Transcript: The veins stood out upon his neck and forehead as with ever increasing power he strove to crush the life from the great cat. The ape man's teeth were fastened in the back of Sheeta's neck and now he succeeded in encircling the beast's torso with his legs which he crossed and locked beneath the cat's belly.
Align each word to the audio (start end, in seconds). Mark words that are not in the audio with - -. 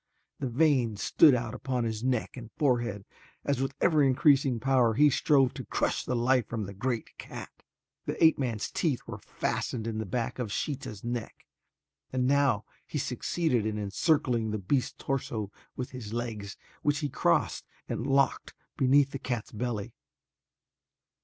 The 0.39 0.49
veins 0.49 0.99
stood 1.03 1.35
out 1.35 1.53
upon 1.53 1.83
his 1.83 2.03
neck 2.03 2.35
and 2.35 2.49
forehead 2.53 3.05
as 3.43 3.61
with 3.61 3.75
ever 3.79 4.01
increasing 4.01 4.59
power 4.59 4.95
he 4.95 5.11
strove 5.11 5.53
to 5.53 5.63
crush 5.65 6.03
the 6.03 6.15
life 6.15 6.47
from 6.47 6.63
the 6.63 6.73
great 6.73 7.15
cat. 7.19 7.51
The 8.07 8.23
ape 8.23 8.39
man's 8.39 8.71
teeth 8.71 9.01
were 9.05 9.19
fastened 9.19 9.85
in 9.85 9.99
the 9.99 10.07
back 10.07 10.39
of 10.39 10.51
Sheeta's 10.51 11.03
neck 11.03 11.45
and 12.11 12.25
now 12.25 12.65
he 12.87 12.97
succeeded 12.97 13.63
in 13.67 13.77
encircling 13.77 14.49
the 14.49 14.57
beast's 14.57 14.95
torso 14.97 15.51
with 15.75 15.91
his 15.91 16.13
legs 16.13 16.57
which 16.81 16.97
he 17.01 17.07
crossed 17.07 17.67
and 17.87 18.07
locked 18.07 18.55
beneath 18.77 19.11
the 19.11 19.19
cat's 19.19 19.51
belly. 19.51 19.93